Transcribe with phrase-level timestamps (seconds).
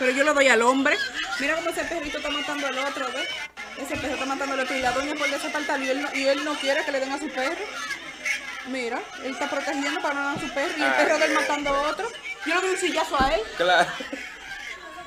[0.00, 0.96] Pero yo lo doy al hombre.
[1.38, 3.28] Mira cómo ese perrito está matando al otro, ¿ves?
[3.76, 6.26] Ese perro está matando al otro y la doña por desapartar y él, no, y
[6.26, 7.62] él no quiere que le den a su perro.
[8.68, 11.34] Mira, él está protegiendo para no dar a su perro y el perro de él
[11.34, 12.08] matando a otro.
[12.46, 13.42] Yo le doy un sillazo a él.
[13.58, 13.90] Claro.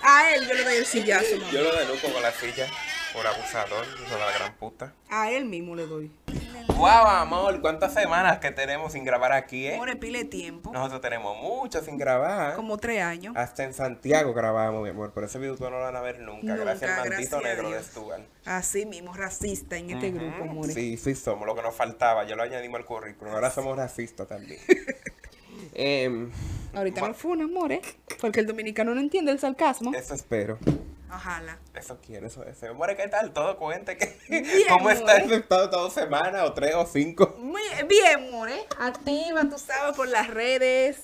[0.03, 1.51] A él yo le doy el sillazo, mamá.
[1.51, 2.67] Yo lo denuco con la silla
[3.13, 4.93] por abusador, hijo de la gran puta.
[5.09, 6.11] A él mismo le doy.
[6.67, 9.77] Guau, amor, ¿cuántas semanas que tenemos sin grabar aquí, eh?
[9.77, 10.71] More pile tiempo.
[10.71, 12.55] Nosotros tenemos mucho sin grabar.
[12.55, 13.33] Como tres años.
[13.35, 15.11] Hasta en Santiago grabamos, mi amor.
[15.11, 16.47] Por ese video no lo van a ver nunca.
[16.47, 17.83] Nunca, gracias al maldito negro de.
[17.83, 18.23] Stuart.
[18.45, 20.73] Así mismo, racista en este grupo, more.
[20.73, 22.25] Sí, sí somos, lo que nos faltaba.
[22.25, 23.33] Ya lo añadimos al currículum.
[23.33, 24.59] Ahora somos racistas también.
[25.75, 26.31] Em,
[26.73, 27.81] Ahorita no fue un amor, ¿eh?
[28.19, 29.93] Porque el dominicano no entiende el sarcasmo.
[29.93, 30.57] eso espero.
[31.15, 31.59] Ojalá.
[31.75, 32.71] Eso quiero, eso deseo.
[32.71, 33.31] Amor, ¿qué tal?
[33.33, 34.17] Todo cuente que.
[34.29, 37.35] Bien, ¿Cómo está estado dos semanas o tres o cinco?
[37.37, 38.65] Muy bien, more.
[38.79, 40.97] Activa, tú sabes, por las redes.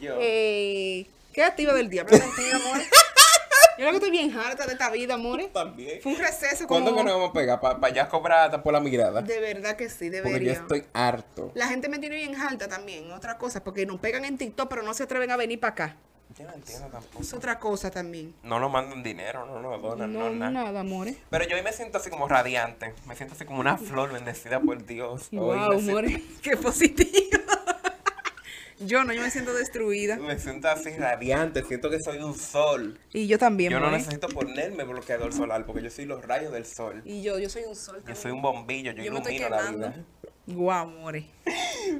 [0.00, 0.16] Yo.
[0.20, 2.84] Eh, ¿Qué activa del diablo contigo, more?
[3.78, 5.48] Yo lo que estoy bien harta de esta vida, more.
[5.48, 6.02] También.
[6.02, 6.80] Fue un receso como...
[6.80, 7.58] ¿Cuándo que nos vamos a pegar?
[7.58, 9.22] Para allá cobrar por la mirada.
[9.22, 10.52] De verdad que sí, Porque yo debería.
[10.52, 11.50] estoy harto.
[11.54, 14.82] La gente me tiene bien harta también, otra cosa, porque nos pegan en TikTok, pero
[14.82, 15.96] no se atreven a venir para acá.
[16.38, 17.22] Yo no entiendo tampoco.
[17.22, 18.34] Es otra cosa también.
[18.42, 20.50] No nos mandan dinero, no nos donan, no, No, nada.
[20.50, 21.16] nada, amores.
[21.30, 22.94] Pero yo hoy me siento así como radiante.
[23.06, 25.28] Me siento así como una flor bendecida por Dios.
[25.32, 26.22] Hoy Wow, siento- amores.
[26.42, 27.10] Qué positivo.
[28.80, 30.16] yo no, yo me siento destruida.
[30.16, 32.98] Me siento así radiante, siento que soy un sol.
[33.12, 33.98] Y yo también, Yo no more.
[33.98, 37.02] necesito ponerme bloqueador solar porque yo soy los rayos del sol.
[37.04, 38.16] Y yo, yo soy un sol Yo también.
[38.22, 40.04] soy un bombillo, yo, Yo me estoy ilumino la vida.
[40.44, 41.24] Guau, more.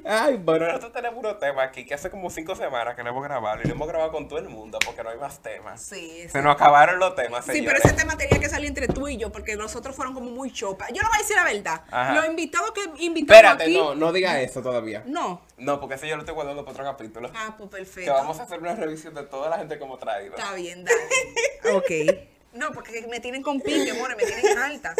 [0.04, 3.22] Ay, bueno, nosotros tenemos unos temas aquí que hace como cinco semanas que no hemos
[3.22, 5.80] grabado y no hemos grabado con todo el mundo porque no hay más temas.
[5.80, 9.06] Sí, Se nos acabaron los temas, Sí, pero ese tema tenía que salir entre tú
[9.06, 10.88] y yo, porque los otros fueron como muy chopa.
[10.88, 11.84] Yo no voy a decir la verdad.
[11.90, 12.14] Ajá.
[12.14, 13.76] Los invitados que invitamos Espérate, aquí...
[13.78, 15.04] no, no diga eso todavía.
[15.06, 15.42] No.
[15.58, 17.30] No, porque ese yo lo estoy guardando para otro capítulo.
[17.34, 18.12] Ah, pues Que perfecto.
[18.12, 20.34] vamos a hacer una revisión de toda la gente que hemos traído.
[20.34, 21.76] Está bien, dale.
[21.76, 22.18] ok.
[22.54, 24.94] No, porque me tienen con pique, more, me tienen alta.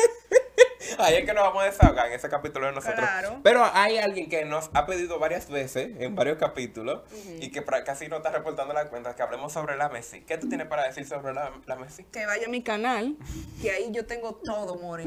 [0.99, 3.01] Ahí es que nos vamos a desahogar en ese capítulo de nosotros.
[3.01, 3.41] Claro.
[3.43, 7.03] Pero hay alguien que nos ha pedido varias veces, en varios capítulos,
[7.41, 10.21] y que casi no está reportando la cuenta, que hablemos sobre la Messi.
[10.23, 12.05] ¿Qué tú tienes para decir sobre la, la Messi?
[12.05, 13.17] Que vaya a mi canal,
[13.61, 15.07] que ahí yo tengo todo, more.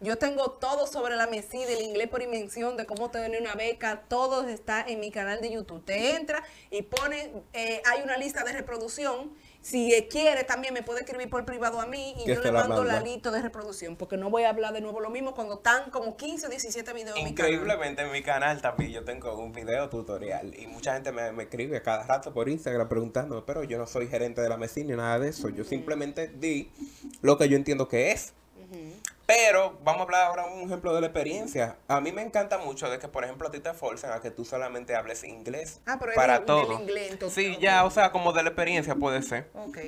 [0.00, 4.02] Yo tengo todo sobre la MESI, del inglés por invención, de cómo tener una beca,
[4.08, 5.82] todo está en mi canal de YouTube.
[5.84, 9.32] Te entra y pone, eh, hay una lista de reproducción.
[9.66, 13.00] Si quiere, también me puede escribir por privado a mí y yo le mando la,
[13.00, 16.16] lista de reproducción, porque no voy a hablar de nuevo lo mismo cuando están como
[16.16, 17.18] 15 o 17 videos.
[17.18, 21.42] Increíblemente en mi canal también yo tengo un video tutorial y mucha gente me, me
[21.42, 24.94] escribe cada rato por Instagram preguntándome, pero yo no soy gerente de la Messi ni
[24.94, 25.48] nada de eso.
[25.48, 26.70] Yo simplemente di
[27.22, 28.34] lo que yo entiendo que es.
[29.26, 31.76] Pero vamos a hablar ahora un ejemplo de la experiencia.
[31.88, 34.30] A mí me encanta mucho de que, por ejemplo, a ti te forzan a que
[34.30, 35.80] tú solamente hables inglés.
[35.84, 36.80] Ah, pero es para del todo.
[36.80, 39.50] inglés, entonces, sí, ya, o sea, como de la experiencia puede ser.
[39.54, 39.78] Ok.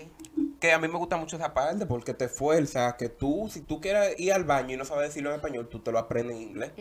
[0.61, 3.61] Que a mí me gusta mucho esa parte porque te fuerza a que tú, si
[3.61, 6.35] tú quieres ir al baño y no sabes decirlo en español, tú te lo aprendes
[6.35, 6.73] en inglés.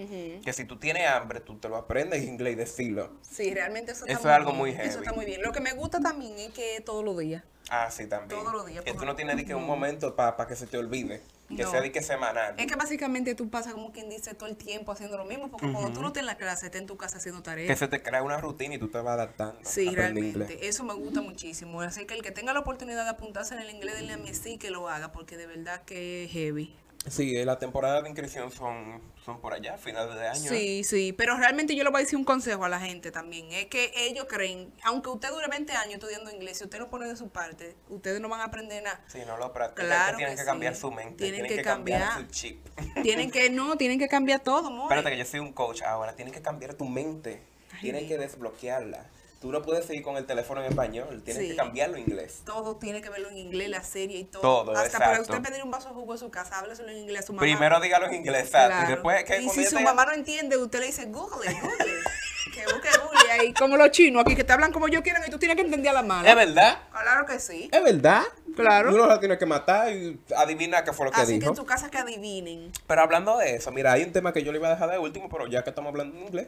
[0.44, 3.12] Que si tú tienes hambre, tú te lo aprendes en inglés y decirlo.
[3.22, 4.58] Sí, realmente eso está Eso muy es algo bien.
[4.58, 4.98] muy Eso heavy.
[4.98, 5.42] está muy bien.
[5.44, 7.44] Lo que me gusta también es que todos los días.
[7.70, 8.30] Ah, sí, también.
[8.42, 10.80] Todos los días, Que tú no tienes ni que un momento para que se te
[10.80, 11.22] olvide.
[11.48, 11.72] Que No.
[11.72, 12.56] sea de que semanal.
[12.58, 15.72] Es que básicamente tú pasas como quien dice todo el tiempo haciendo lo mismo, porque
[15.72, 17.80] cuando tú no estás en la clase, estás en tu casa haciendo Que tareas.
[17.80, 19.58] se te crea una rutina y tú te vas adaptando.
[19.64, 20.30] Sí, realmente.
[20.42, 20.60] inglés.
[20.62, 21.82] Eso me gusta muchísimo.
[21.82, 24.34] Así que el que tenga la oportunidad de apuntarse en el inglés, denle a mí
[24.34, 26.76] sí que lo haga, porque de verdad que es heavy.
[27.10, 30.46] Sí, la temporada de inscripción son, son por allá, finales de año.
[30.46, 30.48] ¿eh?
[30.48, 33.52] Sí, sí, pero realmente yo le voy a decir un consejo a la gente también.
[33.52, 37.08] Es que ellos creen, aunque usted dure 20 años estudiando inglés, si usted no pone
[37.08, 39.02] de su parte, ustedes no van a aprender nada.
[39.08, 40.80] Si no lo practican, Claro tienen que que, cambiar sí.
[40.82, 41.16] su mente.
[41.18, 42.08] Tienen Tienen, que que, cambiar.
[42.08, 42.26] cambiar.
[42.26, 42.66] su chip.
[43.04, 44.84] Tienen que, no, tienen que cambiar todo, amor.
[44.86, 46.16] Espérate que yo soy un coach ahora.
[46.16, 47.44] Tienes que cambiar tu mente.
[47.74, 48.12] Ay, Tienes Dios.
[48.14, 49.08] que desbloquearla.
[49.40, 51.22] Tú no puedes seguir con el teléfono en español.
[51.24, 51.50] Tienes Sí.
[51.50, 52.42] que cambiarlo en inglés.
[52.44, 54.42] Todo tiene que verlo en inglés, la serie y todo.
[54.42, 57.24] Todo, Hasta para usted pedir un vaso de jugo en su casa, hábleselo en inglés
[57.24, 57.42] a su mamá.
[57.42, 58.70] Primero dígalo en inglés, exacto.
[58.70, 58.88] Claro.
[58.88, 59.42] Y después, ¿qué?
[59.42, 61.86] Y si su mamá no entiende, usted le dice, google, google.
[61.88, 62.54] it".
[62.54, 63.54] que busque google ahí.
[63.54, 65.92] Como los chinos aquí, que te hablan como yo quiero y tú tienes que entender
[65.92, 66.28] a la mala.
[66.30, 66.80] ¿Es verdad?
[66.92, 67.70] Claro que sí.
[67.72, 68.24] ¿Es verdad?
[68.56, 68.96] Claro.
[68.96, 71.52] Uno la tiene que matar y adivinar qué fue lo que Así que dijo.
[71.52, 72.72] en tu casa que adivinen.
[72.88, 74.98] Pero hablando de eso, mira, hay un tema que yo le iba a dejar de
[74.98, 76.48] último, pero ya que estamos hablando en inglés,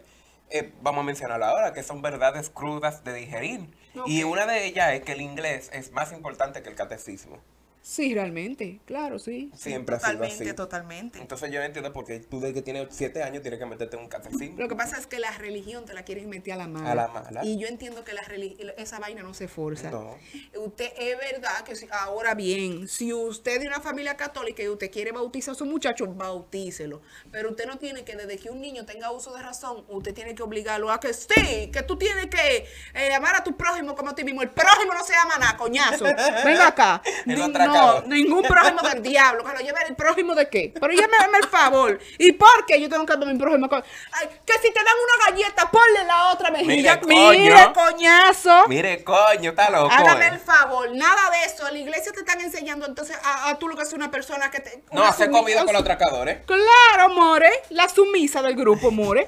[0.49, 3.69] eh, vamos a mencionarlo ahora, que son verdades crudas de digerir.
[4.05, 7.39] Y una de ellas es que el inglés es más importante que el catecismo.
[7.81, 9.49] Sí, realmente, claro, sí.
[9.55, 10.53] Siempre ha sido Totalmente, así.
[10.53, 11.19] totalmente.
[11.19, 13.95] Entonces yo no entiendo por qué tú de que tienes siete años tienes que meterte
[13.95, 14.57] en un catecismo.
[14.59, 16.91] Lo que pasa es que la religión te la quieren meter a la mala.
[16.91, 17.45] A la mala.
[17.45, 18.21] Y yo entiendo que la
[18.77, 19.89] esa vaina no se forza.
[19.89, 20.15] No.
[20.57, 24.67] Usted es verdad que si- ahora bien, si usted es de una familia católica y
[24.69, 27.01] usted quiere bautizar a su muchacho, bautícelo.
[27.31, 30.35] Pero usted no tiene que, desde que un niño tenga uso de razón, usted tiene
[30.35, 34.11] que obligarlo a que sí, que tú tienes que eh, amar a tu prójimo como
[34.11, 34.41] a ti mismo.
[34.43, 36.03] El prójimo no se llama nada, coñazo.
[36.45, 37.01] Venga acá.
[37.73, 39.43] No, ningún prójimo del diablo.
[39.43, 40.73] Que lo lleve el prójimo de qué.
[40.79, 41.99] Pero ya me dame el favor.
[42.17, 43.69] ¿Y por qué yo tengo que dar mi prójimo?
[43.69, 46.99] con- Ay, que si te dan una galleta, ponle la otra mejilla.
[47.05, 47.73] Mire, Mire, coño.
[47.73, 48.67] coñazo.
[48.67, 49.89] Mire, coño, está loco.
[49.91, 50.29] Hágame eh.
[50.33, 51.67] el favor, nada de eso.
[51.67, 54.49] En la iglesia te están enseñando entonces a, a tú lo que es una persona
[54.51, 54.83] que te.
[54.91, 56.39] No, hacer comida con los atracadores.
[56.45, 57.49] Claro, more.
[57.69, 59.27] La sumisa del grupo, more.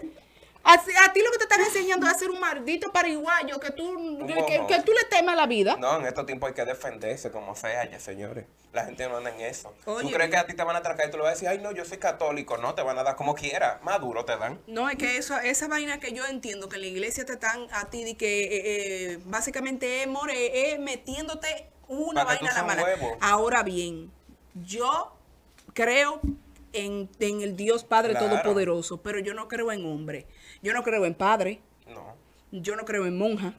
[0.63, 3.71] A, a ti lo que te están enseñando es a ser un maldito pariguayo que
[3.71, 5.75] tú, que, tú le temas la vida.
[5.77, 8.45] No, en estos tiempos hay que defenderse como sea, ya señores.
[8.71, 9.73] La gente no anda en eso.
[9.85, 10.07] Oye.
[10.07, 11.47] ¿Tú crees que a ti te van a atracar y tú le vas a decir,
[11.49, 12.57] ay no, yo soy católico?
[12.57, 13.79] No, te van a dar como quiera.
[13.83, 14.59] Más duro te dan.
[14.67, 17.67] No, es que eso, esa vaina que yo entiendo que en la iglesia te están
[17.71, 22.63] a ti de que eh, eh, básicamente es more, es metiéndote una vaina a la
[22.63, 22.83] mala.
[22.83, 23.17] huevo.
[23.19, 24.11] Ahora bien,
[24.53, 25.11] yo
[25.73, 26.21] creo
[26.73, 28.29] en, en el Dios Padre Claro.
[28.29, 30.27] Todopoderoso, pero yo no creo en hombre.
[30.61, 31.61] Yo no creo en padre.
[31.87, 32.15] No.
[32.51, 33.53] Yo no creo en monja.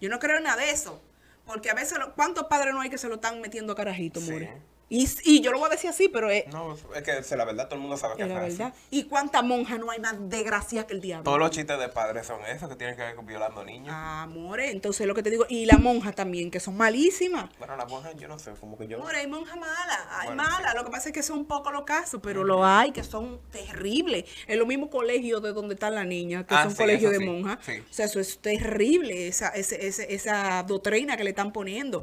[0.00, 1.00] Yo no creo en nada de eso.
[1.46, 4.30] Porque a veces, ¿cuántos padres no hay que se lo están metiendo a carajito, Sí.
[4.30, 4.52] more?
[4.92, 7.44] Y, y yo lo voy a decir así, pero es, No, es que es la
[7.44, 8.74] verdad, todo el mundo sabe que es la verdad.
[8.90, 11.22] ¿Y cuántas monjas no hay más desgracia que el diablo?
[11.22, 13.94] Todos los chistes de padres son esos que tienen que ver con violando niños.
[13.96, 17.48] Amore, entonces lo que te digo, y la monja también, que son malísimas.
[17.58, 18.96] Bueno, las monjas yo no sé, como que yo...
[18.96, 21.84] Amore, hay monjas malas, hay Bueno, malas, lo que pasa es que son pocos los
[21.84, 24.24] casos, pero lo hay que son terribles.
[24.48, 27.20] En los mismos colegios de donde están las niñas, que Ah, son sí, colegios de
[27.20, 27.58] monjas.
[27.64, 27.74] sí.
[27.88, 32.02] O sea, eso es terrible, esa, ese- ese- esa doctrina que le están poniendo.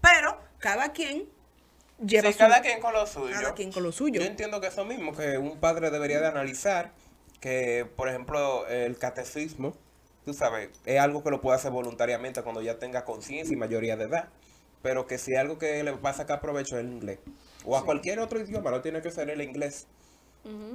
[0.00, 1.28] Pero cada quien
[2.04, 3.34] lleva Sí, su- cada quien con lo suyo.
[3.34, 4.20] cada quien con lo suyo.
[4.20, 6.92] Yo entiendo que eso mismo, que un padre debería de analizar
[7.40, 9.74] que, por ejemplo, el catecismo,
[10.24, 13.96] tú sabes, es algo que lo puede hacer voluntariamente cuando ya tenga conciencia y mayoría
[13.96, 14.28] de edad.
[14.82, 17.18] Pero que si algo que le va a sacar provecho es el inglés.
[17.64, 19.88] O a cualquier otro idioma, no tiene que ser el inglés.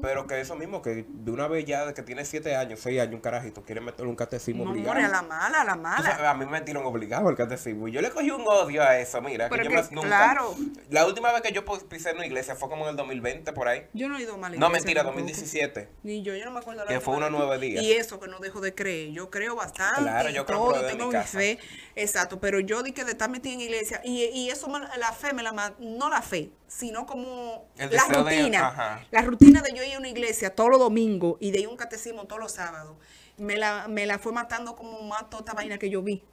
[0.01, 2.99] Pero que eso mismo, que de una vez ya de que tiene siete años, seis
[2.99, 4.91] años, un carajito, quiere meterle un catecismo No, obligado.
[4.91, 6.03] amore, a la mala, a la mala.
[6.11, 7.87] sabes, a mí me metieron obligado al catecismo.
[7.87, 9.49] Y yo le cogí un odio a eso, mira.
[9.49, 10.07] Pero que yo que, más nunca.
[10.07, 10.55] claro.
[10.89, 13.67] La última vez que yo pisé en una iglesia fue como en el 2020, por
[13.67, 13.87] ahí.
[13.93, 14.57] Yo no he ido mal.
[14.59, 15.19] No, mentira, tampoco.
[15.21, 15.89] 2017.
[16.03, 17.83] Ni yo, yo no me acuerdo la Que fue unos nueve días.
[17.83, 19.11] Y eso que no dejo de creer.
[19.11, 20.01] Yo creo bastante.
[20.01, 21.37] Claro, yo creo todo, tengo mi casa.
[21.39, 21.59] fe.
[21.95, 24.01] Exacto, pero yo di que de estar metida en iglesia.
[24.03, 24.67] Y, y eso,
[24.97, 28.67] la fe, me la no la fe, sino como El la de- rutina.
[28.67, 29.05] ajá.
[29.11, 31.69] La rutina de yo ir a una iglesia todos los domingos y de ir a
[31.69, 32.95] un catecismo todos los sábados.
[33.37, 36.23] Me la, me la fue matando como más toda esta vaina que yo vi.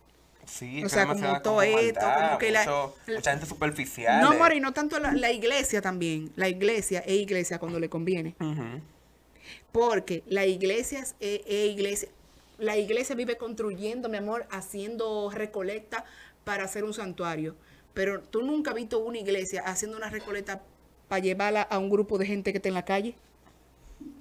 [0.46, 2.64] Sí, O sea, como todo esto, como que la-
[3.06, 4.20] mucha gente superficial.
[4.20, 4.38] No, eh.
[4.38, 6.32] Mori, no tanto la, la iglesia también.
[6.36, 8.34] La iglesia es iglesia cuando le conviene.
[9.72, 12.08] Porque la iglesia es, es- es iglesia.
[12.58, 16.04] La iglesia vive construyendo, mi amor, haciendo recolecta
[16.44, 17.54] para hacer un santuario.
[17.94, 20.62] Pero tú nunca has visto una iglesia haciendo una recolecta
[21.08, 23.16] para llevarla a un grupo de gente que está en la calle.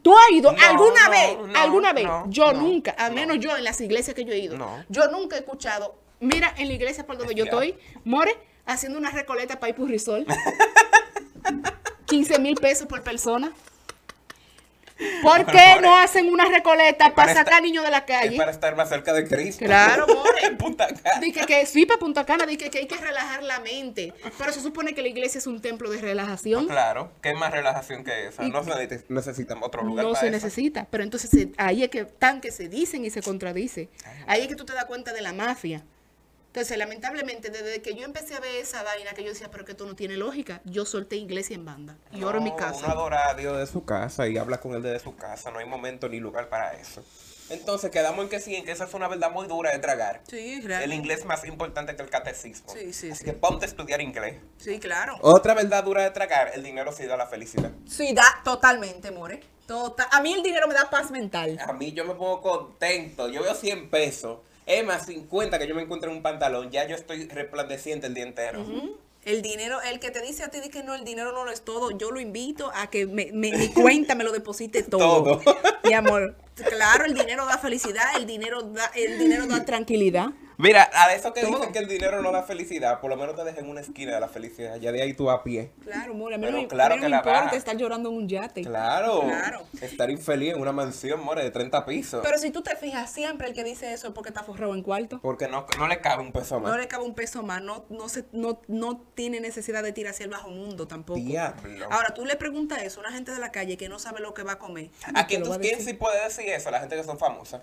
[0.02, 1.38] ¿Tú has ido No, alguna no, vez?
[1.54, 2.08] no, ¿Alguna vez?
[2.28, 3.22] yo nunca, al no.
[3.22, 4.58] menos yo en las iglesias que yo he ido.
[4.58, 4.84] No.
[4.90, 5.96] Yo nunca he escuchado.
[6.20, 8.36] Mira, en la iglesia por donde yo estoy, More,
[8.66, 10.26] haciendo una recolecta para ir por Risol.
[12.08, 13.54] 15 mil pesos por persona.
[15.22, 18.38] ¿Por qué no hacen una recoleta para sacar estar- niños de la Es calle?
[18.38, 19.66] para estar más cerca de Cristo.
[19.66, 20.06] Claro.
[20.44, 21.20] En Punta Cana.
[21.20, 24.14] Dice que sí, para Punta Cana, dice que hay que relajar la mente.
[24.38, 26.68] Pero se supone que la iglesia es un templo de relajación.
[26.68, 28.44] Claro, ¿qué más relajación que esa?
[28.46, 30.36] Y- No se necesita- necesitan otro lugar No para se eso.
[30.36, 30.88] necesita.
[30.90, 33.90] Pero entonces ahí es que tan que se dicen y se contradice.
[34.28, 35.84] Ahí es que tú te das cuenta de la mafia.
[36.50, 39.74] Entonces, lamentablemente, desde que yo empecé a ver esa vaina, que yo decía, pero que
[39.74, 41.96] esto no tiene lógica, yo solté iglesia en banda.
[42.12, 42.86] Y oro en mi casa.
[42.86, 45.52] Uno adora a Dios de su casa y habla con él desde su casa.
[45.52, 47.04] No hay momento ni lugar para eso.
[47.52, 50.22] Entonces quedamos en que sí, en que esa es una verdad muy dura de tragar.
[50.28, 50.96] Sí, El realmente.
[50.96, 52.72] inglés es más importante que el catecismo.
[52.74, 53.26] Sí, sí, Así sí.
[53.26, 54.36] que ponte a estudiar inglés.
[54.58, 55.18] Sí, claro.
[55.22, 57.72] Otra verdad dura de tragar, el dinero sí da la felicidad.
[57.88, 59.40] Sí, da totalmente, more.
[59.68, 60.08] Total.
[60.12, 61.60] A mí el dinero me da paz mental.
[61.68, 63.30] A mí yo me pongo contento.
[63.30, 64.40] Yo veo 100 pesos.
[64.70, 66.70] Es más 50 que yo me encuentro en un pantalón.
[66.70, 68.64] Ya yo estoy resplandeciente el día entero.
[69.26, 71.64] El dinero, el que te dice a ti que no, el dinero no lo es
[71.64, 75.40] todo, yo lo invito a que me, me- mi cuenta me lo deposite todo.
[75.40, 75.56] Todo.
[75.84, 80.28] Mi amor, claro, el dinero da felicidad, el dinero da, el dinero da tranquilidad.
[80.62, 83.46] Mira, a eso que dicen que el dinero no da felicidad, por lo menos te
[83.46, 84.76] dejen en una esquina de la felicidad.
[84.76, 85.72] Ya de ahí tú a pie.
[85.86, 88.16] Claro, more, a mí no, me- claro no que me la importa estar llorando en
[88.18, 88.64] un yate.
[88.64, 89.22] Claro.
[89.22, 89.62] Claro.
[89.80, 92.20] Estar infeliz en una mansión, more, de 30 pisos.
[92.26, 94.84] Pero si tú te fijas, siempre el que dice eso es porque está forrado en
[94.84, 95.22] cuarto.
[95.22, 96.70] porque no, no le cabe un peso más.
[96.74, 100.12] No le cabe un peso más, no, no, se, no, no tiene necesidad de tirar
[100.12, 101.22] hacia el bajo mundo tampoco.
[101.22, 101.88] Diablo.
[101.90, 104.34] Ahora, tú le preguntas eso a una gente de la calle que no sabe lo
[104.34, 104.90] que va a comer.
[105.16, 106.70] ¿A quién, tú, a quién sí puede decir eso?
[106.70, 107.62] La gente que son famosas.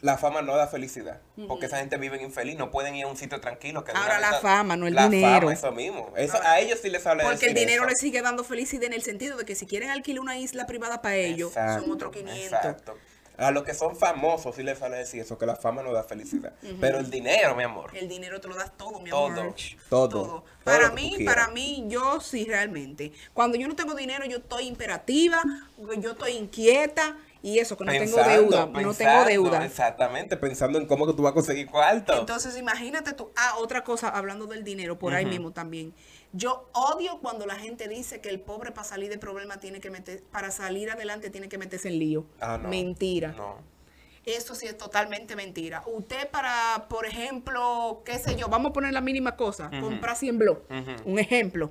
[0.00, 1.20] La fama no da felicidad.
[1.46, 3.84] Porque esa gente vive infeliz, no pueden ir a un sitio tranquilo.
[3.84, 5.40] Que Ahora, la fama, no el la dinero.
[5.40, 6.12] Fama, eso mismo.
[6.16, 7.90] Eso, a ellos sí les sale Porque el dinero eso.
[7.90, 11.02] le sigue dando felicidad en el sentido de que si quieren alquilar una isla privada
[11.02, 12.42] para ellos, son otros 500.
[12.44, 12.96] Exacto.
[13.36, 16.02] A los que son famosos sí les sale decir eso, que la fama no da
[16.04, 16.52] felicidad.
[16.78, 17.90] Pero el dinero, mi amor.
[17.96, 19.54] El dinero te lo das todo, mi Todo, amor.
[19.88, 23.12] todo, todo Para mí, para mí, yo sí realmente.
[23.32, 25.42] Cuando yo no tengo dinero, yo estoy imperativa,
[25.98, 28.66] yo estoy inquieta y eso, que no tengo Pensando, deuda.
[28.66, 29.64] no tengo deuda.
[29.64, 32.18] Exactamente, pensando en cómo que tú vas a conseguir cuarto.
[32.18, 33.30] Entonces, imagínate tú.
[33.36, 35.94] Ah, otra cosa, hablando del dinero, por ahí mismo también.
[36.32, 39.90] Yo odio cuando la gente dice que el pobre para salir de problema tiene que
[39.90, 42.26] meter, para salir adelante tiene que meterse en lío.
[42.40, 42.68] Ah, no.
[42.68, 43.32] Mentira.
[43.32, 43.56] No.
[44.26, 45.82] Eso sí es totalmente mentira.
[45.86, 50.38] Usted para, por ejemplo, qué sé yo, vamos a poner la mínima cosa, comprar 100
[50.38, 50.60] blogs,
[51.04, 51.70] un ejemplo,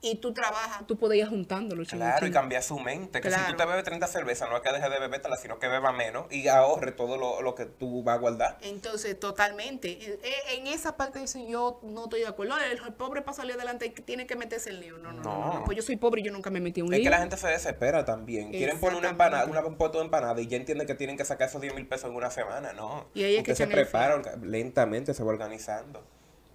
[0.00, 1.84] y tú trabajas, tú puedes ir juntándolo.
[1.84, 3.20] Claro, y cambiar su mente.
[3.20, 3.50] Que si Claro.
[3.52, 6.26] tú te bebes 30 cervezas, no es que dejes de bebértela, sino que beba menos
[6.32, 8.58] y ahorre todo lo, lo que tú vas a guardar.
[8.62, 9.90] Entonces, totalmente.
[9.90, 12.54] Eh, eh, En esa parte dice yo no estoy de acuerdo.
[12.58, 14.96] El, el pobre para salir adelante tiene que meterse en lío.
[14.98, 15.64] No, no, no, no, No.
[15.64, 17.06] Pues yo soy pobre y yo nunca me metí en un Es lío.
[17.06, 18.50] que la gente se desespera también.
[18.52, 21.24] Quieren poner una empanada, una, un puesto de empanada y ya entienden que tienen que
[21.24, 22.72] sacar esos 10 mil pesos en una semana.
[22.72, 23.06] No.
[23.14, 26.04] Y ahí es que Usted se prepara lentamente, se va organizando.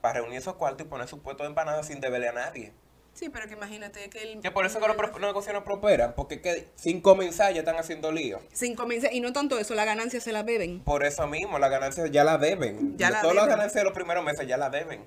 [0.02, 2.74] Para reunir esos cuartos y poner su puesto de empanada sin deberle a nadie.
[3.16, 4.42] Sí, pero que imagínate que el...
[4.42, 6.14] Que por eso que los, negocios no prosperan.
[6.16, 8.42] Porque que sin comenzar ya están haciendo lío.
[8.52, 10.82] Sin comenzar, y no tanto eso, la ganancia se la beben.
[10.82, 12.98] Por eso mismo, las ganancias ya la deben.
[12.98, 15.06] Ya la Todas las ganancias de los primeros meses ya la deben.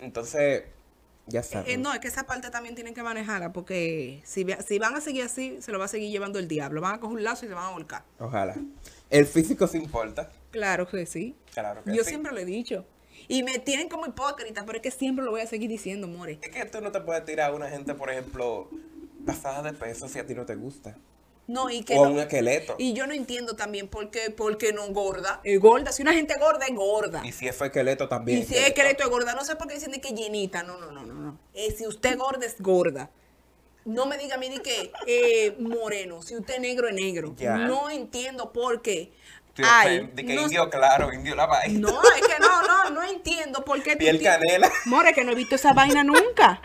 [0.00, 0.64] Entonces,
[1.28, 1.70] ya sabes.
[1.70, 5.00] Eh, no, es que esa parte también tienen que manejarla, porque si, si van a
[5.00, 6.82] seguir así, se lo va a seguir llevando el diablo.
[6.82, 8.02] Van a coger un lazo y se van a volcar.
[8.18, 8.54] Ojalá.
[9.10, 10.30] El físico se importa.
[10.50, 11.34] Claro que sí.
[11.52, 12.10] Claro que Yo sí.
[12.10, 12.84] siempre lo he dicho.
[13.26, 16.38] Y me tienen como hipócrita, pero es que siempre lo voy a seguir diciendo, more.
[16.42, 18.70] Es que tú no te puedes tirar a una gente, por ejemplo,
[19.26, 20.96] pasada de peso si a ti no te gusta.
[21.46, 22.76] No, y que O no- un esqueleto.
[22.78, 25.40] Y yo no entiendo también por qué, por qué no gorda.
[25.44, 25.92] Es gorda.
[25.92, 27.22] Si una gente gorda, es gorda.
[27.24, 28.40] Y si es esqueleto también.
[28.40, 30.62] Y si es esqueleto es gorda, no sé por qué dicen de que llenita.
[30.62, 31.38] No, no, no, no, no.
[31.54, 33.10] Eh, si usted gorda, es gorda.
[33.84, 36.22] No me diga a mí de que eh, moreno.
[36.22, 37.34] Si usted es negro, es negro.
[37.40, 39.12] No entiendo por qué.
[39.64, 41.80] Ay, de que no, indio claro, indio la vaina.
[41.80, 43.96] no, es que no, no, no entiendo por qué.
[43.96, 44.70] Piel canela.
[44.84, 46.60] More, que no he visto esa vaina nunca.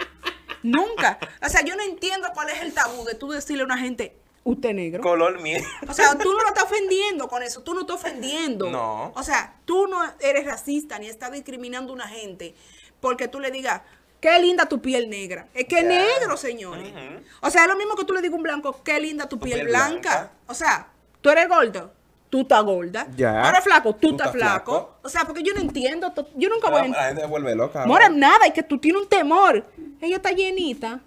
[0.62, 1.18] Nunca.
[1.44, 4.16] O sea, yo no entiendo cuál es el tabú de tú decirle a una gente,
[4.44, 5.02] usted es negro.
[5.02, 5.64] Color miel.
[5.88, 8.70] O sea, tú no lo estás ofendiendo con eso, tú no estás ofendiendo.
[8.70, 9.12] No.
[9.16, 12.56] O sea, tú no eres racista ni estás discriminando a una gente
[13.04, 13.82] porque tú le digas,
[14.24, 15.50] qué linda tu piel negra.
[15.54, 16.94] Es que negro, señores.
[17.42, 19.38] O sea, es lo mismo que tú le digas a un blanco, qué linda tu,
[19.38, 20.00] Tu piel, piel blanca.
[20.00, 20.32] blanca.
[20.48, 20.88] O sea,
[21.20, 21.92] tú eres gordo.
[22.30, 23.06] Tú estás gorda.
[23.06, 23.94] Tú eres flaco.
[23.96, 24.72] Tú, estás flaco.
[24.72, 25.00] flaco.
[25.04, 26.14] O sea, porque yo no entiendo.
[26.36, 27.02] Yo nunca voy a entender.
[27.02, 27.86] la gente vuelve loca.
[27.86, 28.18] Mora, ahora.
[28.18, 29.66] nada, es que tú tienes un temor.
[30.00, 31.02] Ella está llenita.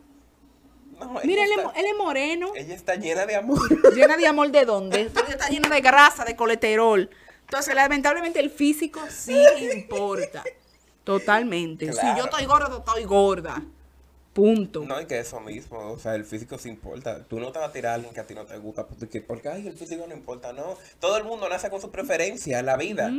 [1.00, 2.52] No, Mira, él ella, es, él es moreno.
[2.54, 3.94] ella está llena de amor.
[3.94, 5.00] ¿Llena de amor de dónde?
[5.08, 7.08] Entonces está llena de grasa, de colesterol.
[7.40, 9.42] Entonces, lamentablemente, el físico sí
[9.74, 10.44] importa.
[11.06, 11.86] Totalmente.
[11.86, 12.18] Si Claro.
[12.18, 13.62] yo estoy gorda, estoy gorda.
[14.34, 14.84] Punto.
[14.84, 17.22] No, y que eso mismo, o sea, el físico sí importa.
[17.24, 19.22] Tú no te vas a tirar a alguien que a ti no te gusta porque,
[19.22, 20.76] porque ay, el físico no importa, no.
[21.00, 23.10] Todo el mundo nace con su preferencia en la vida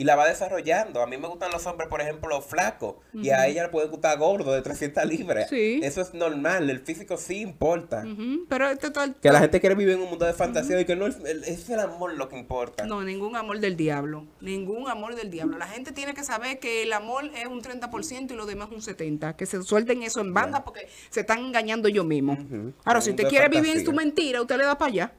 [0.00, 1.02] y la va desarrollando.
[1.02, 4.16] A mí me gustan los hombres, por ejemplo, flacos y a ella le puede gustar
[4.16, 5.50] gordo de 300 libras.
[5.50, 5.80] Sí.
[5.82, 8.04] Eso es normal, el físico sí importa.
[8.06, 10.84] Ujú, Pero esto todo- Que la gente quiere vivir en un mundo de fantasía y
[10.86, 12.86] que no es, el- es el amor lo que importa.
[12.86, 14.24] No, ningún amor del diablo.
[14.40, 15.58] Ningún amor del diablo.
[15.58, 18.80] La gente tiene que saber que el amor es un 30% y lo demás un
[18.80, 19.36] 70%.
[19.36, 22.38] Que se suelten eso en banda porque se están engañando mismos.
[22.38, 22.72] Ujú.
[22.84, 25.12] Ahora, si usted quiere vivir en su mentira, usted le da para allá.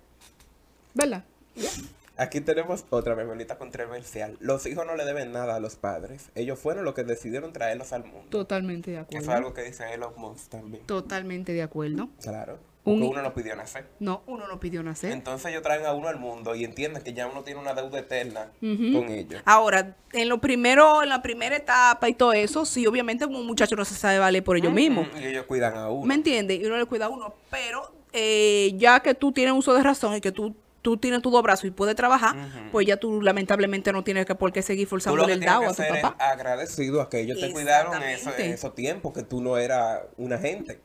[0.94, 1.24] ¿Verdad?
[2.20, 4.36] Aquí tenemos otra memorita controversial.
[4.42, 6.32] Los hijos no le deben nada a los padres.
[6.36, 8.28] Ellos fueron los que decidieron traerlos al mundo.
[8.30, 9.26] Totalmente de acuerdo.
[9.26, 10.86] fue algo que dice Elon Musk también.
[10.86, 12.10] Totalmente de acuerdo.
[12.22, 12.60] Claro.
[12.84, 13.86] Porque uno no pidió nacer.
[14.00, 15.14] No, uno no pidió nacer.
[15.14, 18.00] Entonces ellos traen a uno al mundo y entienden que ya uno tiene una deuda
[18.00, 19.42] eterna con ellos.
[19.46, 23.78] Ahora, en lo primero, en la primera etapa y todo eso, sí, obviamente un muchacho
[23.78, 25.08] no se sabe valer por ellos mismos.
[25.22, 26.06] Y ellos cuidan a uno.
[26.06, 26.60] ¿Me entiendes?
[26.60, 27.34] Y uno le cuida a uno.
[27.50, 31.32] Pero eh, ya que tú tienes uso de razón y que tú, tú tienes tus
[31.32, 32.36] dos brazos y puedes trabajar,
[32.72, 35.82] pues ya tú lamentablemente no tienes que por qué seguir forzando el dado a tu
[36.02, 36.32] papá.
[36.32, 40.80] agradecido a que ellos te cuidaron en esos tiempos que tú no eras una gente.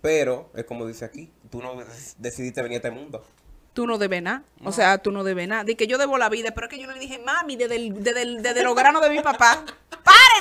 [0.00, 1.74] Pero, es como dice aquí, tú no
[2.18, 3.24] decidiste venir a este mundo.
[3.74, 4.42] tú no debes nada.
[4.64, 5.62] O sea, tú no debes nada.
[5.62, 7.76] Di que yo debo la vida, pero es que yo no le dije, mami, desde,
[7.76, 9.64] el- desde, el- desde los granos de mi papá.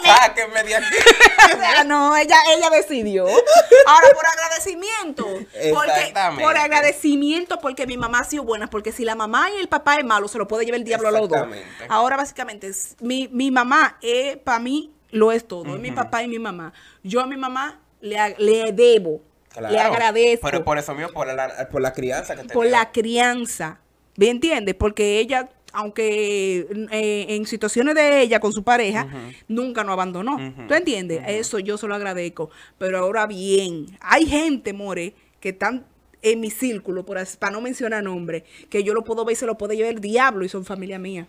[0.06, 0.86] Sáquenme de aquí.
[1.56, 3.26] O sea, no, ella, ella decidió.
[3.26, 5.24] Ahora, por agradecimiento.
[5.26, 6.44] Porque, Exactamente.
[6.44, 8.70] por agradecimiento, porque mi mamá ha sido buena.
[8.70, 11.08] Porque si la mamá y el papá es malo, se lo puede llevar el diablo
[11.08, 11.48] a los dos.
[11.90, 15.76] Ahora, básicamente, es- mi, mi mamá, es para mí, lo es todo.
[15.76, 16.74] Es mi papá y mi mamá.
[17.04, 19.22] Yo a mi mamá le, le debo.
[19.50, 19.74] Claro.
[19.74, 22.92] Le agradezco Pero por eso mío, por la, por la crianza que te por la
[22.92, 23.80] crianza.
[24.16, 24.76] ¿Me entiendes?
[24.76, 29.08] Porque ella, aunque eh, en situaciones de ella con su pareja,
[29.48, 30.38] nunca nos abandonó.
[30.68, 31.22] ¿Tú entiendes?
[31.28, 32.50] Eso yo se lo agradezco.
[32.78, 35.86] Pero ahora bien, hay gente, More, que están
[36.22, 39.46] en mi círculo, por para no mencionar nombres, que yo lo puedo ver y se
[39.46, 41.28] lo puede llevar el diablo y son familia mía.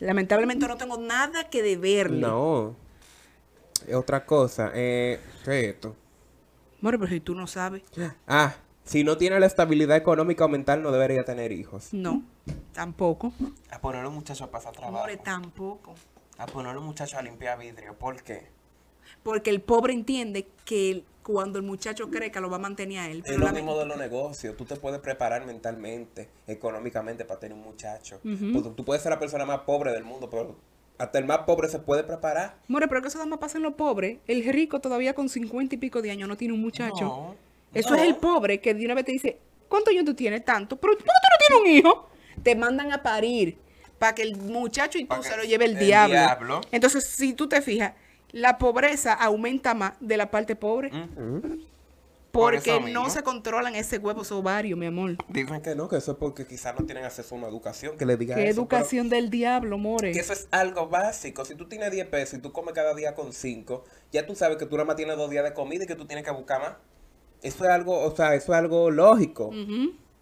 [0.00, 2.20] Lamentablemente no tengo nada que deberle.
[2.20, 2.74] No.
[3.92, 4.72] Otra cosa.
[4.74, 5.94] Eh, ¿Qué es esto?
[6.80, 7.82] More, pero si tú no sabes.
[8.26, 8.54] Ah,
[8.90, 11.94] si no tiene la estabilidad económica o mental, no debería tener hijos.
[11.94, 12.22] No,
[12.72, 13.32] tampoco.
[13.70, 14.98] A poner a los muchachos a pasar trabajo.
[15.04, 15.94] More, tampoco.
[16.38, 17.94] A poner a los muchachos a limpiar vidrio.
[17.94, 18.48] ¿Por qué?
[19.22, 23.06] Porque el pobre entiende que el- cuando el muchacho crezca lo va a mantener a
[23.08, 23.18] él.
[23.18, 24.56] Es Pero lo la- mismo de los negocios.
[24.56, 28.18] Tú te puedes preparar mentalmente, económicamente para tener un muchacho.
[28.22, 30.56] Tú puedes ser la persona más pobre del mundo, pero
[30.98, 32.56] hasta el más pobre se puede preparar.
[32.68, 34.18] More, pero que eso nada más pasa en los pobres.
[34.26, 37.04] El rico todavía con cincuenta y pico de años no tiene un muchacho.
[37.04, 37.34] No,
[37.74, 37.96] eso no.
[37.96, 40.44] es el pobre que de una vez te dice, ¿cuántos años tú tienes?
[40.44, 40.76] Tanto.
[40.76, 42.10] Pero ¿por qué tú no tienes un hijo?
[42.42, 43.58] Te mandan a parir
[43.98, 46.14] para que el muchacho y que se lo lleve el, el diablo.
[46.14, 46.60] diablo.
[46.72, 47.92] Entonces, si tú te fijas,
[48.32, 50.90] la pobreza aumenta más de la parte pobre.
[52.30, 55.16] Por Porque eso no se controlan ese huevo ovario, mi amor.
[55.28, 58.06] Dicen que no, que eso es porque quizás no tienen acceso a una educación que
[58.06, 58.60] le diga Qué eso.
[58.60, 60.12] educación del diablo, more.
[60.12, 61.44] Que eso es algo básico.
[61.44, 64.58] Si tú tienes 10 pesos y tú comes cada día con 5, ya tú sabes
[64.58, 66.60] que tú nada más tienes dos días de comida y que tú tienes que buscar
[66.60, 66.72] más.
[67.42, 69.50] Eso es algo, o sea, eso es algo lógico.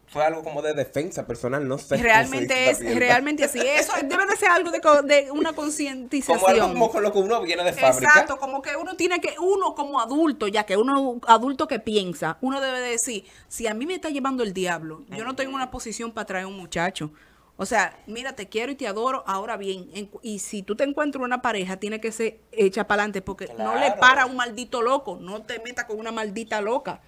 [0.08, 1.98] Eso es algo como de defensa personal, no sé.
[1.98, 3.60] Realmente es, realmente así.
[3.60, 6.50] Eso debe de ser algo de, de una Como concientización.
[6.50, 8.12] algo como con lo que uno viene de fábrica.
[8.12, 12.38] Exacto, como que uno tiene que, uno como adulto, ya que uno adulto que piensa,
[12.40, 15.54] uno debe de decir, si a mí me está llevando el diablo, yo no tengo
[15.54, 17.10] una posición para traer un muchacho.
[17.60, 20.84] O sea, mira, te quiero y te adoro, ahora bien, en- y si tú te
[20.84, 24.80] encuentras una pareja, tiene que ser hecha para adelante, porque no le para un maldito
[24.80, 27.00] loco, no te metas con una maldita loca.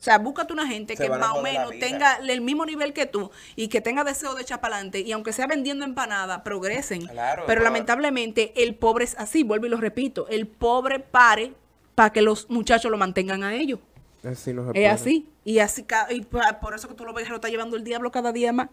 [0.00, 2.92] O sea, búscate una gente Se que a más o menos tenga el mismo nivel
[2.92, 6.40] que tú y que tenga deseo de echar para adelante y aunque sea vendiendo empanadas,
[6.40, 7.06] progresen.
[7.06, 11.52] Claro, pero lamentablemente el pobre es así, vuelvo y lo repito, el pobre pare
[11.94, 13.78] para que los muchachos lo mantengan a ellos.
[14.24, 14.86] Así no se Es puede.
[14.88, 15.28] así.
[15.44, 18.10] Y así y por eso que tú lo ves que lo está llevando el diablo
[18.10, 18.70] cada día más.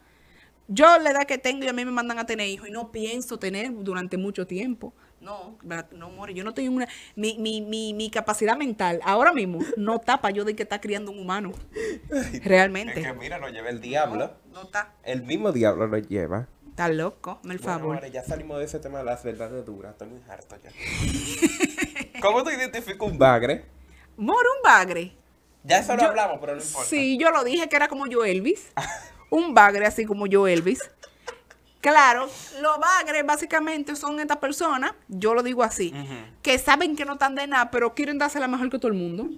[0.72, 2.92] Yo la edad que tengo y a mí me mandan a tener hijos y no
[2.92, 4.94] pienso tener durante mucho tiempo.
[5.20, 5.58] No,
[5.92, 6.88] no, more, yo no tengo una...
[7.16, 11.12] Mi, mi, mi, mi capacidad mental ahora mismo no tapa yo de que está criando
[11.12, 11.52] un humano.
[12.44, 13.02] Realmente.
[13.02, 14.32] Es que mira, lo lleva el diablo.
[14.48, 14.94] No, no está.
[15.04, 16.48] El mismo diablo lo lleva.
[16.70, 18.06] Está loco, me el Bueno, favor.
[18.12, 19.92] ya salimos de ese tema de las verdades duras.
[19.94, 20.70] Estoy muy harto ya.
[22.22, 23.66] ¿Cómo tú identificas un bagre?
[24.16, 25.14] More un bagre.
[25.64, 26.88] Ya eso lo Yo- hablamos, pero no importa.
[26.88, 28.72] Sí, yo lo dije que era como yo Elvis.
[29.30, 30.80] un bagre así como yo Elvis.
[31.82, 32.28] Claro,
[32.62, 35.94] los bagres básicamente son estas personas, yo lo digo así,
[36.42, 39.30] que saben que no están de nada, pero quieren dársela mejor que todo el mundo.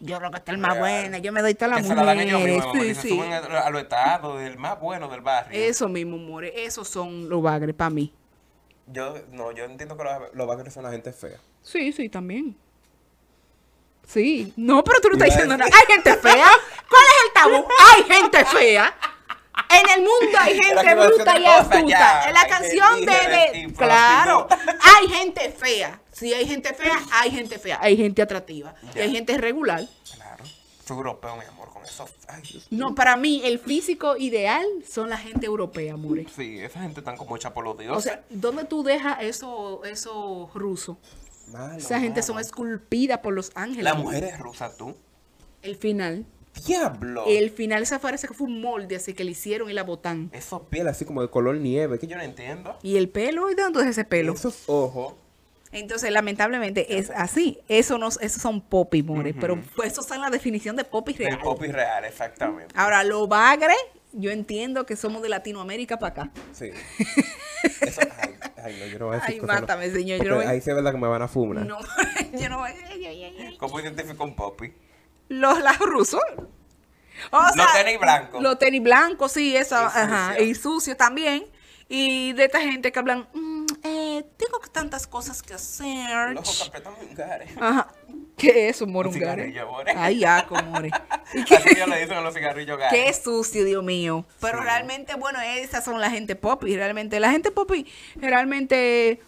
[0.00, 0.80] Yo creo que está el más Real.
[0.80, 2.54] buena, yo me doy toda la que se la dan ellos mujer.
[2.56, 3.08] mismos, Sí, que se sí.
[3.08, 5.58] suben a, a los estados, el más bueno del barrio.
[5.60, 8.12] Eso mismo, more, esos son los bagres para mí.
[8.86, 11.38] Yo, no, yo entiendo que los, los bagres son la gente fea.
[11.62, 12.54] Sí, sí, también.
[14.06, 15.70] Sí, no, pero tú no estás diciendo nada.
[15.74, 16.46] Hay gente fea.
[16.88, 17.66] ¿Cuál es el tabú?
[17.94, 18.94] Hay gente fea.
[19.70, 22.28] En el mundo hay gente bruta y astuta.
[22.28, 24.48] En la canción de, claro,
[24.80, 26.00] hay gente fea.
[26.12, 27.78] Si hay gente fea, hay gente fea.
[27.80, 28.74] Hay gente atractiva.
[28.94, 29.86] Y hay gente regular.
[30.14, 30.44] Claro.
[30.84, 32.08] Soy europeo, mi amor, con eso.
[32.28, 32.42] Ay.
[32.70, 36.28] No, para mí el físico ideal son la gente europea, amores.
[36.34, 37.98] Sí, esa gente tan como hecha por los dioses.
[37.98, 40.98] O sea, ¿dónde tú dejas eso, eso ruso?
[41.48, 43.84] Malo, Esa gente son esculpidas por los ángeles.
[43.84, 44.96] La mujer es rusa, tú.
[45.62, 46.24] El final.
[46.66, 47.24] Diablo.
[47.26, 50.30] El final se parece que fue un molde así que le hicieron y la botan.
[50.32, 52.76] Esos piel así como de color nieve, que yo no entiendo.
[52.82, 53.50] ¿Y el pelo?
[53.50, 54.32] ¿Y de dónde es ese pelo?
[54.32, 55.14] Esos ojos.
[55.70, 57.58] Entonces, lamentablemente, es así.
[57.68, 59.34] Eso no, esos son popis, more.
[59.34, 61.32] Pero pues, eso está en la definición de popis real.
[61.32, 62.74] Del pop real, exactamente.
[62.74, 63.74] Ahora, lo bagre,
[64.12, 66.30] yo entiendo que somos de Latinoamérica para acá.
[66.52, 66.70] Sí.
[67.82, 69.46] Eso, ay, ay, no, yo no voy a decir Ay, no.
[69.46, 70.24] mátame, señor.
[70.24, 71.66] Yo no voy- ahí sí es verdad que me van a fumar.
[71.66, 71.78] No,
[72.40, 73.56] yo no voy- ay.
[73.58, 74.72] ¿Cómo identifico un popi?
[75.28, 76.20] Los, los rusos.
[77.30, 78.42] O Los tenis blancos.
[78.42, 80.30] Los tenis blancos, sí, eso, Y ajá.
[80.32, 80.44] sucio.
[80.44, 81.44] Y sucio también.
[81.88, 86.34] Y de esta gente que hablan, "Mm, eh, tengo tantas cosas que hacer.
[86.34, 87.50] Los tan vulgares.
[87.58, 87.88] Ajá.
[88.36, 88.80] ¿Qué es?
[88.82, 89.12] Un Un gare?
[89.12, 89.92] cigarrillo, more.
[89.96, 90.90] Ay, aco, more.
[91.34, 92.78] ¿Y Así ellos le dicen a los cigarrillos.
[92.90, 94.24] Qué sucio, Dios mío.
[94.40, 94.64] Pero Sí.
[94.64, 96.62] realmente, bueno, esas son la gente pop.
[96.64, 97.86] Y realmente, la gente pop y
[98.16, 99.20] realmente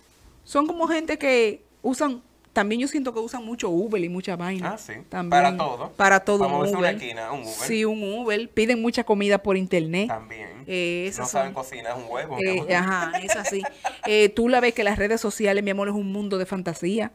[0.45, 2.23] son como gente que usan.
[2.53, 4.73] También yo siento que usan mucho Uber y mucha vaina.
[4.75, 4.95] Ah, sí.
[5.09, 5.91] También, Para todo.
[5.93, 6.39] Para todo.
[6.41, 6.95] Para un moverse una Uber.
[6.97, 7.53] esquina, un Uber.
[7.55, 8.49] Sí, un Uber.
[8.51, 10.09] Piden mucha comida por internet.
[10.09, 10.65] También.
[10.67, 12.37] Eh, no saben son- cocinar un huevo.
[12.41, 13.63] Eh, ajá, es así.
[14.07, 17.13] Eh, tú la ves que las redes sociales, mi amor, es un mundo de fantasía.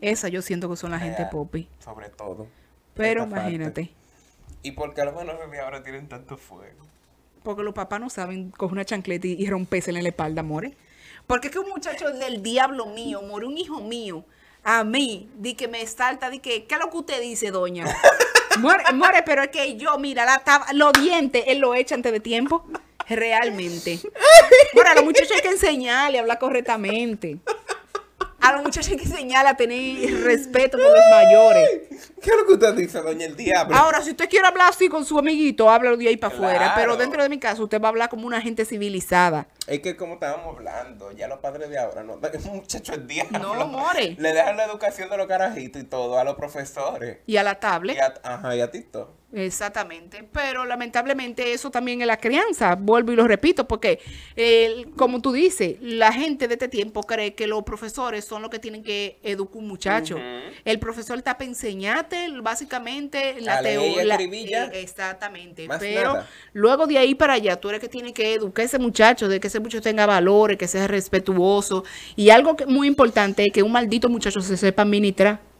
[0.00, 1.68] Esa yo siento que son la gente Eh, popi.
[1.78, 2.46] Sobre todo.
[2.94, 3.50] Pero Esta parte.
[3.50, 3.90] imagínate.
[4.62, 6.84] ¿Y por qué los menores de ahora tienen tanto fuego?
[7.42, 10.74] Porque los papás no saben coger una chancleta y, y rompérsela en la espalda, more.
[11.26, 14.24] Porque es que un muchacho del diablo mío, more, un hijo mío,
[14.62, 17.84] a mí, di que me salta, di que, ¿qué es lo que usted dice, doña?
[18.60, 22.12] More, more, pero es que yo, mira, la tab- los dientes, él lo echa antes
[22.12, 22.64] de tiempo.
[23.08, 23.98] Realmente.
[24.74, 27.38] Bueno, a los muchachos hay que enseñarle a hablar correctamente.
[28.44, 31.68] A los muchachos hay que enseñarle a tener respeto por los mayores.
[32.20, 33.74] ¿Qué es lo que usted dice, doña el diablo?
[33.74, 36.58] Ahora, si usted quiere hablar así con su amiguito, háblalo de ahí para afuera.
[36.58, 36.74] Claro.
[36.76, 39.46] Pero dentro de mi casa, usted va a hablar como una gente civilizada.
[39.66, 43.38] Es que como estábamos hablando, ya los padres de ahora, no, un muchacho el diablo.
[43.38, 44.16] No, more.
[44.18, 47.18] Le dejan la educación de los carajitos y todo a los profesores.
[47.26, 47.98] Y a la Y tablet.
[47.98, 49.14] a, ajá, y a Tito.
[49.34, 50.28] Exactamente.
[50.32, 52.76] Pero lamentablemente eso también es la crianza.
[52.76, 53.98] Vuelvo y lo repito, porque
[54.36, 58.50] eh, como tú dices, la gente de este tiempo cree que los profesores son los
[58.50, 60.18] que tienen que educar un muchacho.
[60.64, 64.02] El profesor está para enseñarte básicamente la teoría.
[64.02, 64.64] escribir ya.
[64.66, 65.66] exactamente.
[65.66, 66.28] Más Pero nada.
[66.52, 69.40] luego de ahí para allá, tú eres que tienes que educar a ese muchacho, de
[69.40, 71.84] que ese muchacho tenga valores, que sea respetuoso.
[72.16, 75.53] Y algo que, muy importante es que un maldito muchacho se sepa administrar.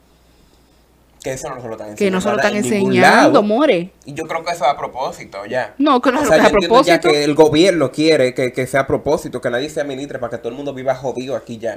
[1.25, 1.97] Que eso no se lo están enseñando.
[1.99, 3.91] Que no se lo están enseñando, more.
[4.05, 5.75] Y yo creo que eso es a propósito, ya.
[5.79, 7.09] No, que no O sea, es a entiendo ya propósito.
[7.09, 10.37] que el gobierno quiere que, que sea a propósito, que nadie se administre para que
[10.39, 11.77] todo el mundo viva jodido aquí ya.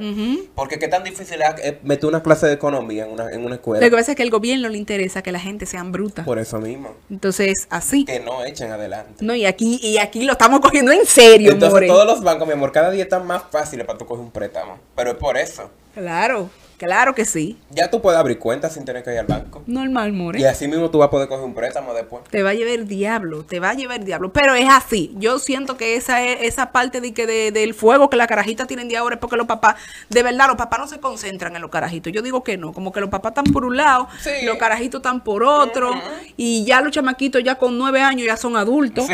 [0.54, 3.56] Porque qué tan difícil es eh, meter una clase de economía en una, en una
[3.56, 3.84] escuela.
[3.86, 6.26] Lo que pasa es que al gobierno le interesa que la gente sea bruta.
[6.26, 6.94] Por eso mismo.
[7.10, 8.04] Entonces, así.
[8.04, 9.24] Que no echen adelante.
[9.24, 11.88] No, y aquí, y aquí lo estamos cogiendo en serio, Entonces more.
[11.88, 14.78] todos los bancos, mi amor, cada día están más fáciles para tú coger un préstamo.
[14.94, 15.70] Pero es por eso.
[15.94, 17.58] Claro, claro que sí.
[17.72, 19.64] Ya tú puedes abrir cuentas sin tener que ir al banco.
[19.68, 20.40] Normal, more.
[20.40, 22.24] Y así mismo tú vas a poder coger un préstamo después.
[22.30, 24.32] Te va a llevar el diablo, te va a llevar el diablo.
[24.32, 25.14] Pero es así.
[25.18, 28.66] Yo siento que esa es, esa parte de que de- del fuego que la carajita
[28.68, 29.76] tienen de ahora es porque los papás,
[30.10, 32.14] de verdad, los papás no se concentran en los carajitos.
[32.14, 34.30] Yo digo que no, como que los papás están por un lado, Sí.
[34.46, 35.92] los carajitos están por otro,
[36.36, 39.06] y ya los chamaquitos ya con nueve años ya son adultos.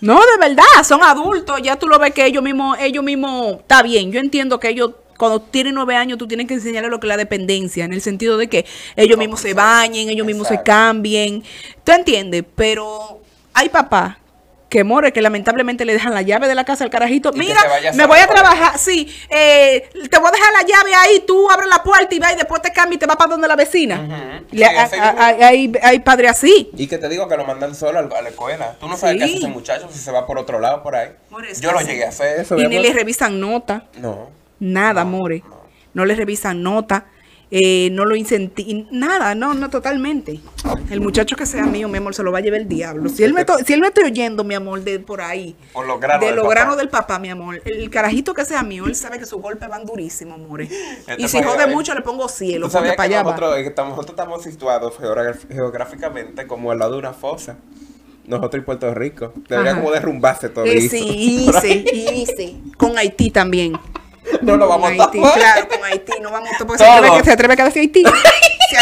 [0.00, 1.60] No, de verdad, son adultos.
[1.62, 4.12] Ya tú lo ves que ellos mismos, ellos mismos, está bien.
[4.12, 7.08] Yo entiendo que ellos, cuando tienen nueve años, tú tienes que enseñarles lo que es
[7.08, 8.64] la dependencia, en el sentido de que
[8.96, 11.42] ellos mismos se bañen, ellos mismos se cambien.
[11.84, 12.44] ¿Tú entiendes?
[12.54, 13.20] Pero
[13.52, 14.16] hay papás
[14.68, 17.32] que more, que lamentablemente le dejan la llave de la casa al carajito.
[17.32, 17.56] Mira,
[17.94, 21.70] me voy a trabajar, sí, eh, te voy a dejar la llave ahí, tú abres
[21.70, 24.42] la puerta y vas y después te cambias y te vas para donde la vecina.
[24.50, 25.44] Le- a- a- mismo.
[25.46, 26.68] hay, hay padres así.
[26.76, 28.76] Y que te digo que lo mandan solo a la escuela.
[28.78, 29.18] Tú no sabes Sí.
[29.20, 31.12] qué hace ese muchacho si se va por otro lado por ahí.
[31.60, 32.58] Yo lo llegué a hacer eso.
[32.58, 33.84] Y ni le revisan nota.
[33.98, 34.28] No.
[34.60, 35.42] Nada, more.
[35.94, 36.04] no.
[36.04, 37.06] Le revisan nota.
[37.50, 38.88] eh, no lo incentivan.
[38.90, 40.38] Nada, no, no, totalmente.
[40.90, 43.08] El muchacho que sea mío, mi amor, se lo va a llevar el diablo.
[43.08, 45.56] Si él me, si él me está oyendo, mi amor, de por ahí.
[45.72, 46.54] Por los granos de del los papá.
[46.54, 47.62] granos del papá, mi amor.
[47.64, 50.64] El carajito que sea mío, él sabe que sus golpes van durísimos, more.
[50.64, 52.68] Este Y si jode mucho, le pongo cielo.
[52.68, 54.94] Para que allá nosotros, eh, nosotros estamos situados
[55.50, 57.56] geográficamente como al lado de una fosa.
[58.26, 59.32] Nosotros y Puerto Rico.
[59.48, 59.80] Debería Ajá.
[59.80, 62.06] como derrumbarse todo Eh, sí, Por hice, ahí.
[62.22, 62.56] hice.
[62.76, 63.72] Con Haití también.
[64.42, 65.38] No lo vamos con a Haití, tapar.
[65.38, 68.04] claro, con Haití, no vamos a porque se atreve, se atreve a quedarse Haití.
[68.70, 68.76] Se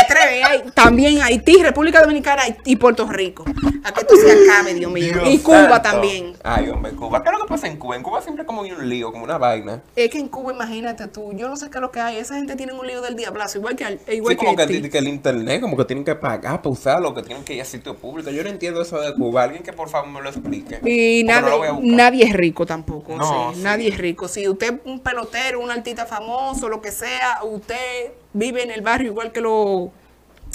[0.74, 3.44] también Haití, República Dominicana y Puerto Rico.
[3.85, 5.12] A que esto se acabe, Dios mío.
[5.12, 5.83] Dios y Cuba santo.
[5.83, 6.33] también.
[6.42, 7.22] Ay, hombre, Cuba.
[7.22, 7.94] ¿Qué es lo que pasa en Cuba?
[7.96, 9.83] En Cuba siempre como hay un lío, como una vaina.
[9.94, 12.16] Es que en Cuba, imagínate tú, yo no sé qué es lo que hay.
[12.16, 14.62] Esa gente tiene un lío del diablazo, igual que, al- igual Sí, que como que,
[14.62, 14.88] Haití.
[14.90, 17.64] que el internet, como que tienen que pagar para usarlo, que tienen que ir a
[17.64, 18.31] sitio público.
[18.31, 19.44] Yo no entiendo eso de Cuba.
[19.44, 20.81] Alguien que por favor me lo explique.
[20.85, 23.16] Y no nadie, nadie es rico tampoco.
[23.16, 23.61] No, sí.
[23.62, 24.26] Nadie es rico.
[24.26, 28.81] Si usted es un pelotero, un artista famoso, lo que sea, usted vive en el
[28.81, 29.88] barrio igual que los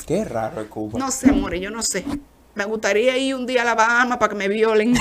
[0.05, 0.99] Qué raro es Cuba.
[0.99, 2.05] No sé, amores, yo no sé.
[2.53, 4.95] Me gustaría ir un día a la Bahama para que me violen.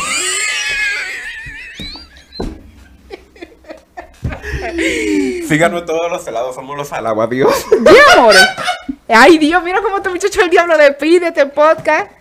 [5.49, 7.67] Síganos todos los helados, somos los alados, adiós.
[7.81, 8.47] Dios, amores.
[9.09, 12.13] Ay, Dios, mira cómo este muchacho el diablo despide este podcast.